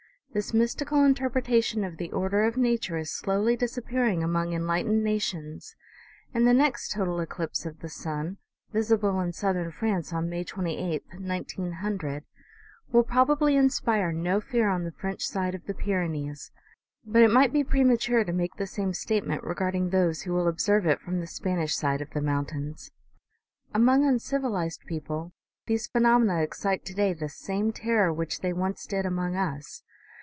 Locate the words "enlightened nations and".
4.53-6.47